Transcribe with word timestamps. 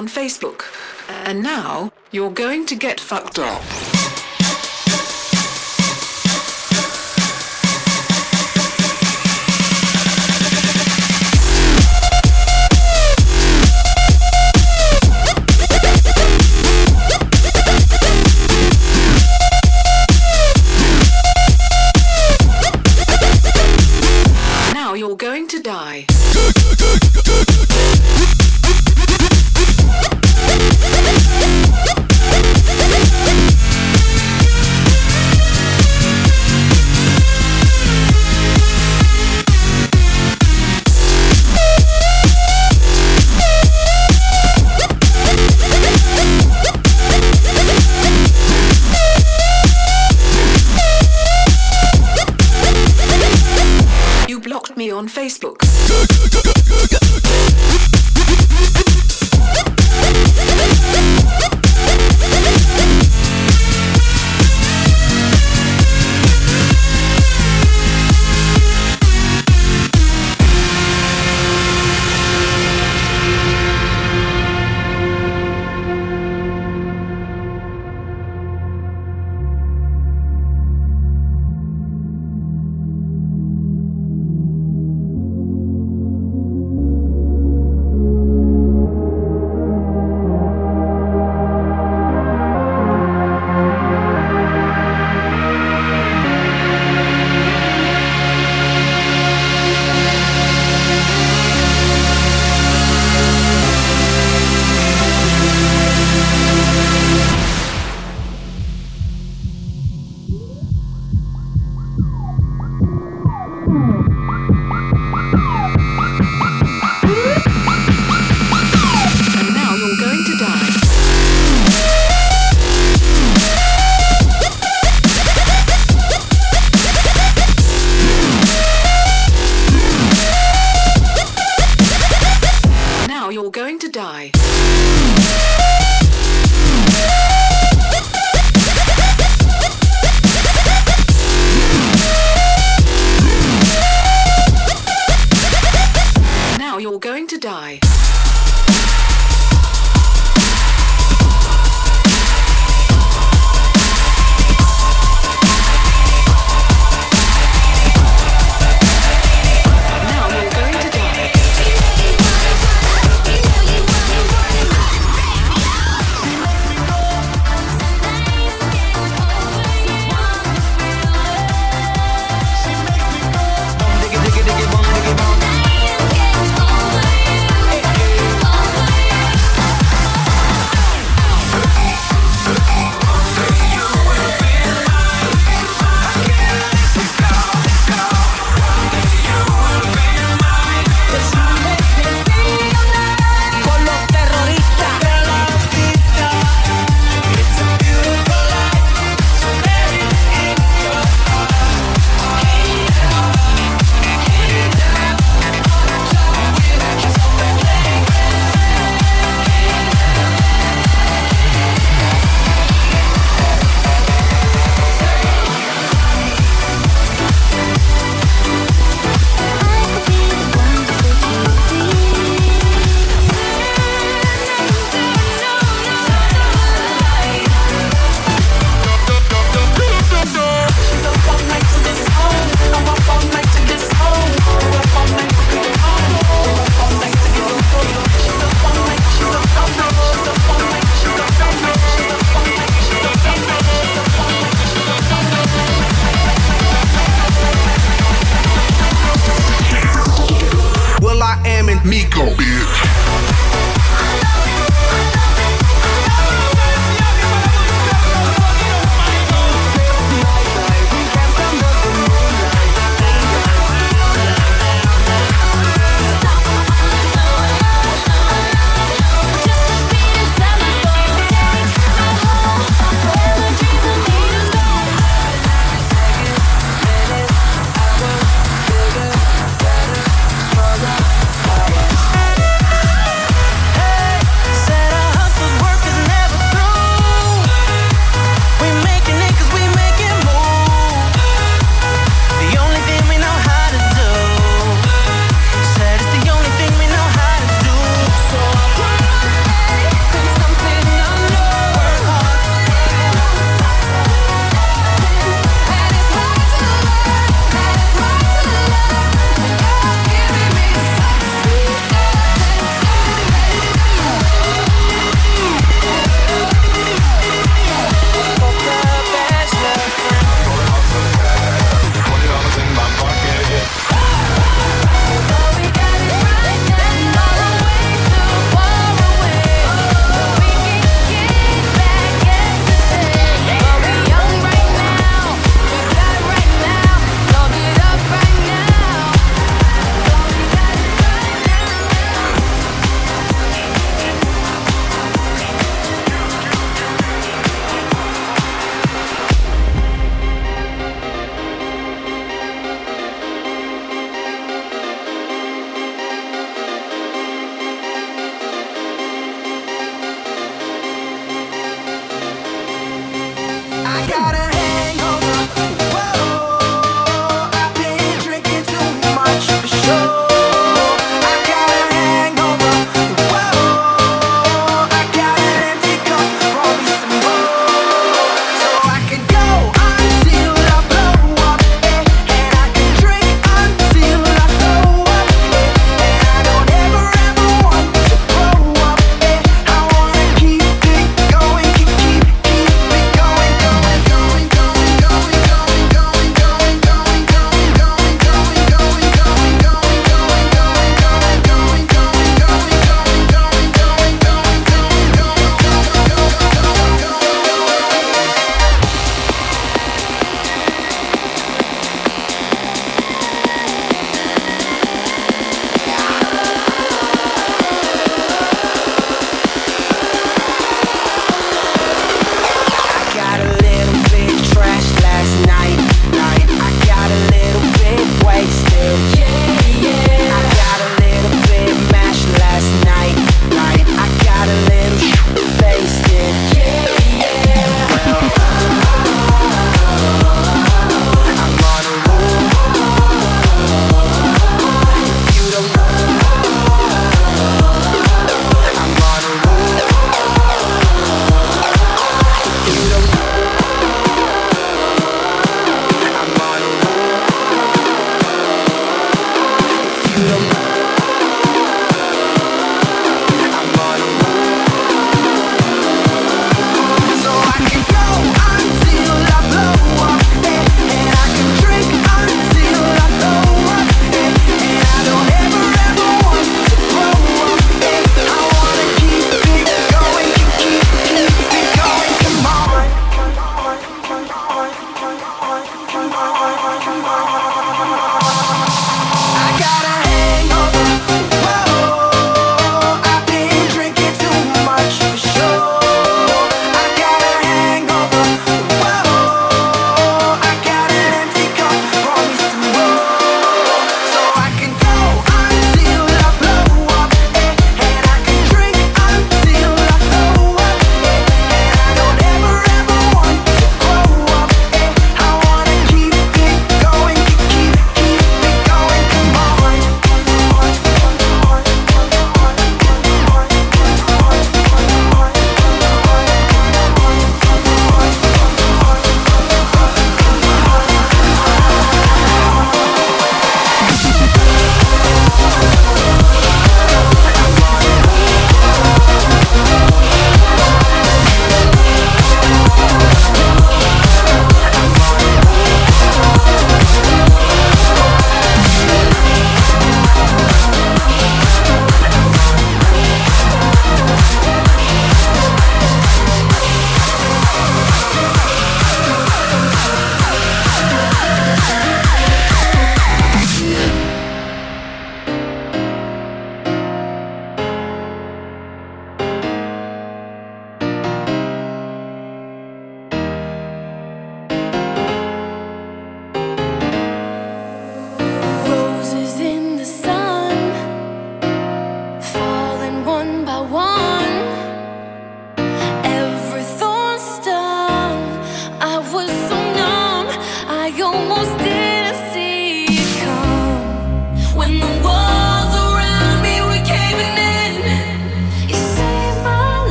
on 0.00 0.08
Facebook. 0.08 0.62
And 1.26 1.42
now 1.42 1.92
you're 2.10 2.30
going 2.30 2.64
to 2.66 2.74
get 2.74 2.98
fucked 2.98 3.38
up. 3.38 3.89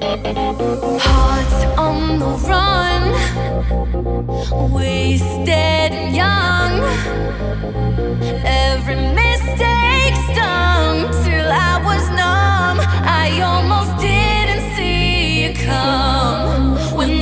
Hearts 0.00 1.64
on 1.76 2.18
the 2.18 2.32
run, 2.48 3.12
wasted 4.72 5.92
and 5.92 6.16
young. 6.16 6.80
Every 8.44 8.96
mistake 8.96 10.14
stung 10.32 11.10
till 11.22 11.48
I 11.52 11.78
was 11.84 12.08
numb. 12.08 12.80
I 13.04 13.40
almost 13.42 14.00
didn't 14.00 14.74
see 14.76 15.42
you 15.42 15.54
come 15.54 16.76
when. 16.96 17.21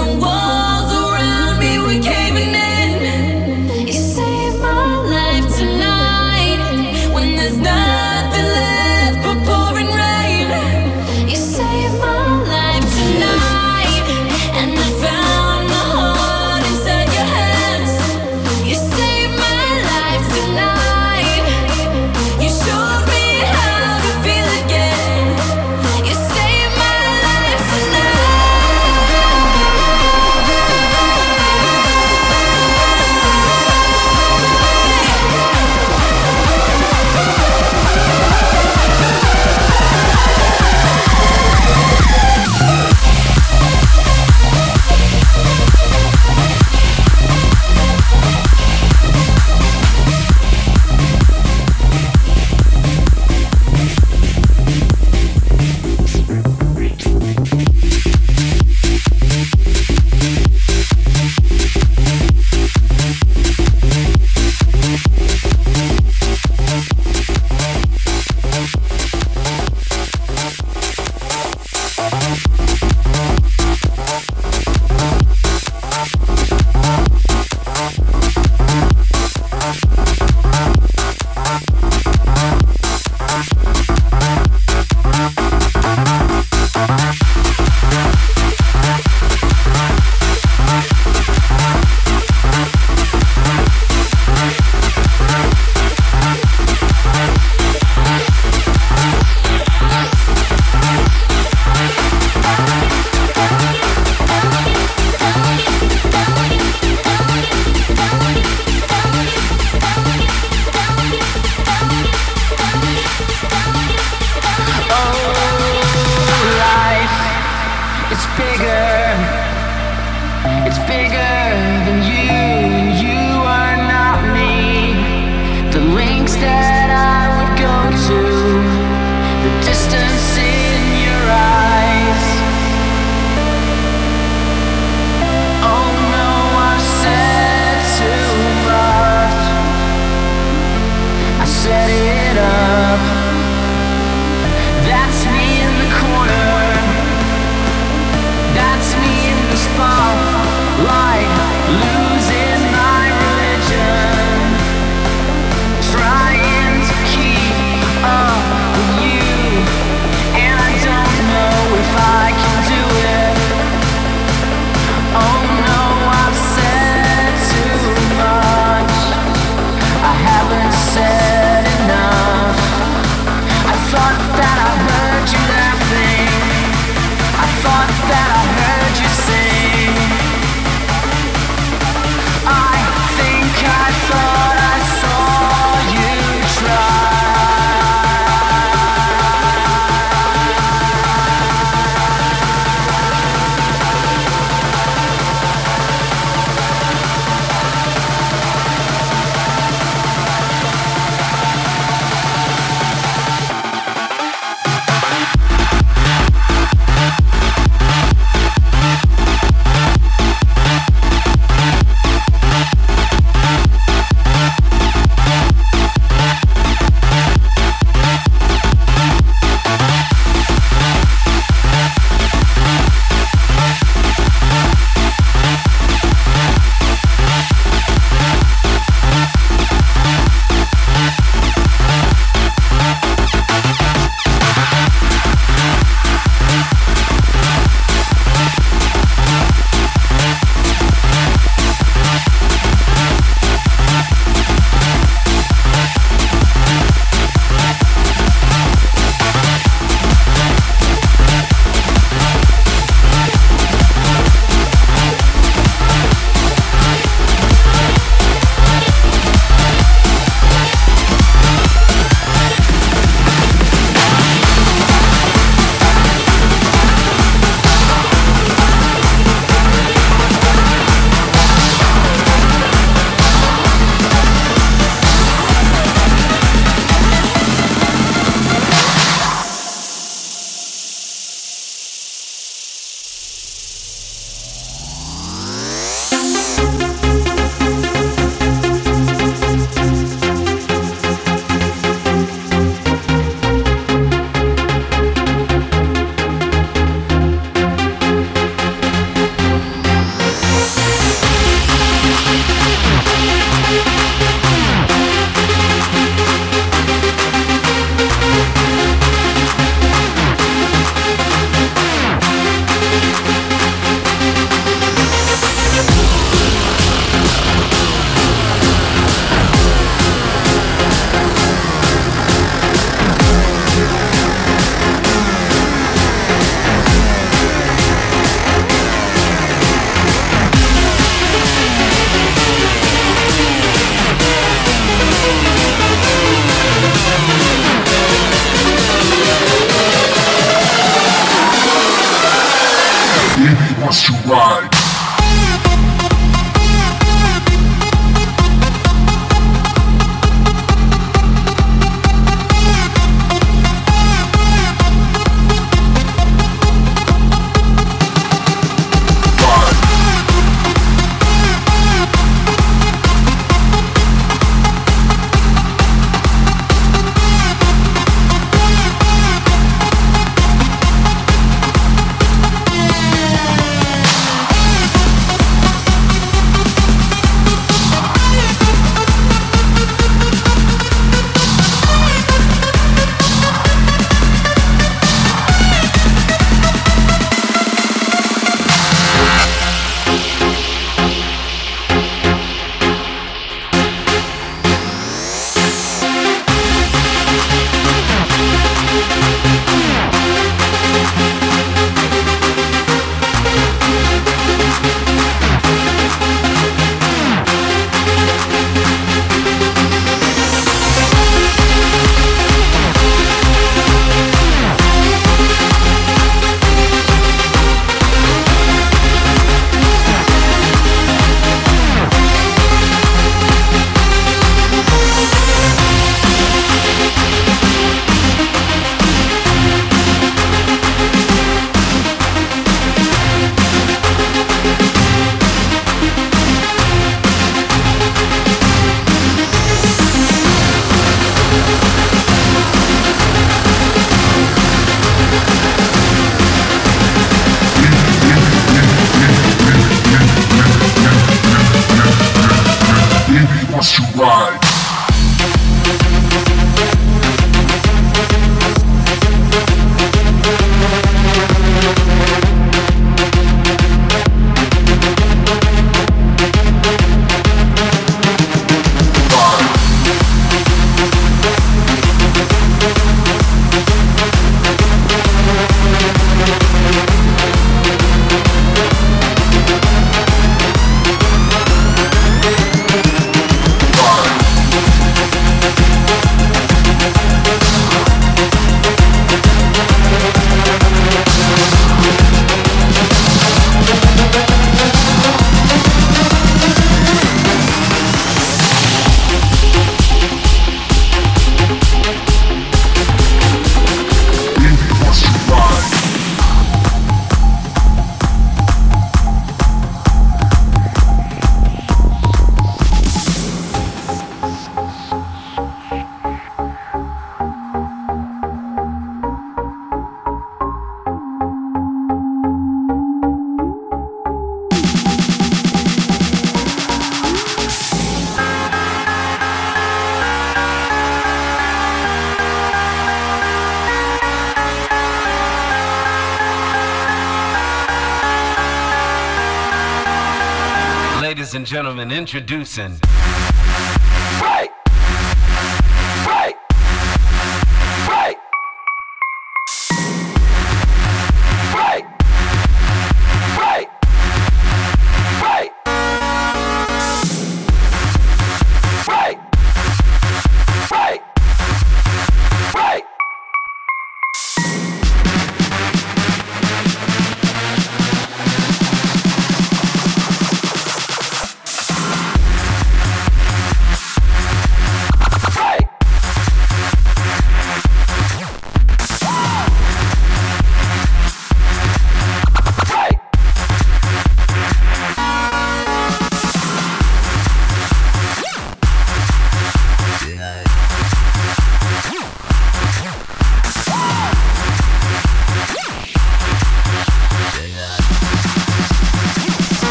Introducing. 542.13 543.01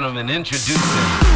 gentlemen, 0.00 0.30
introducing. 0.30 1.29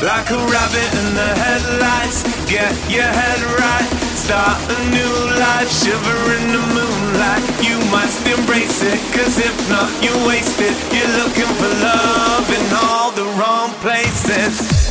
Like 0.00 0.30
a 0.30 0.38
rabbit 0.38 0.90
in 0.94 1.14
the 1.14 1.30
headlights, 1.42 2.22
get 2.46 2.70
your 2.88 3.02
head 3.02 3.40
right. 3.58 3.88
Start 4.14 4.58
a 4.70 4.78
new 4.94 5.14
life, 5.42 5.68
shiver 5.68 6.18
in 6.38 6.52
the 6.54 6.62
moonlight. 6.70 7.42
You 7.66 7.78
must 7.90 8.24
embrace 8.24 8.82
it, 8.82 9.00
cause 9.10 9.38
if 9.38 9.56
not, 9.68 9.90
you 10.00 10.14
waste 10.28 10.60
it. 10.60 10.76
You're 10.94 11.14
looking 11.18 11.50
for 11.58 11.72
love 11.82 12.46
in 12.46 12.66
all 12.78 13.10
the 13.10 13.26
wrong 13.38 13.70
places. 13.82 14.88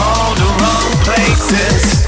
all 0.00 0.34
the 0.34 0.50
wrong 0.60 0.92
places. 1.04 1.99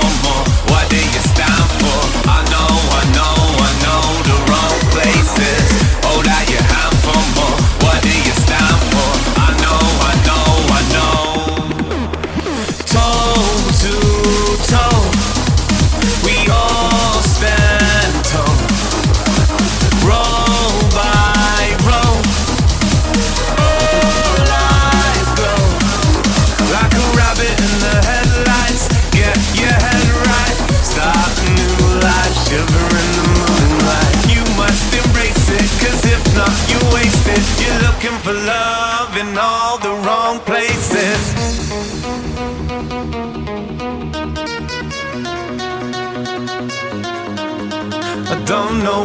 come 0.00 0.22
more. 0.68 0.73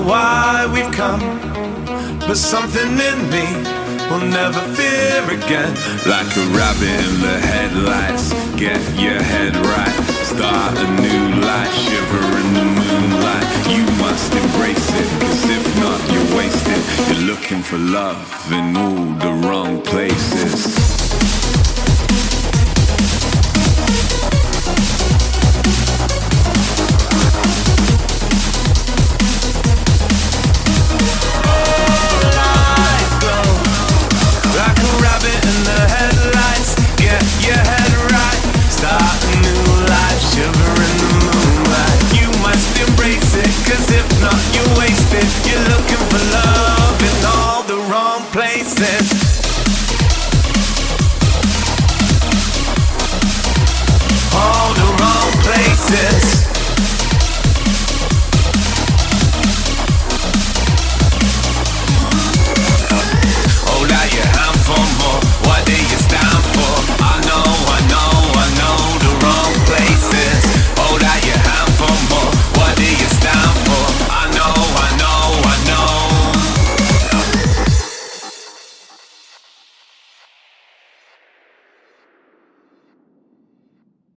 Why 0.05 0.69
we've 0.73 0.91
come, 0.91 1.19
but 2.27 2.37
something 2.37 2.91
in 3.09 3.19
me 3.29 3.45
will 4.09 4.25
never 4.27 4.61
fear 4.75 5.23
again. 5.29 5.73
Like 6.05 6.29
a 6.37 6.45
rabbit 6.57 6.97
in 7.07 7.21
the 7.21 7.37
headlights, 7.39 8.33
get 8.55 8.81
your 8.99 9.21
head 9.21 9.55
right. 9.55 9.95
Start 10.23 10.77
a 10.77 10.87
new 11.01 11.41
life, 11.41 11.73
shiver 11.73 12.25
in 12.41 12.53
the 12.53 12.65
moonlight. 12.79 13.47
You 13.67 13.83
must 13.97 14.33
embrace 14.33 14.89
it, 15.01 15.09
cause 15.21 15.43
if 15.49 15.65
not, 15.79 15.99
you're 16.11 16.37
wasted. 16.37 16.81
You're 17.09 17.27
looking 17.35 17.61
for 17.61 17.77
love 17.77 18.51
in 18.51 18.75
all 18.77 19.05
the 19.25 19.47
wrong 19.47 19.81
places. 19.81 21.08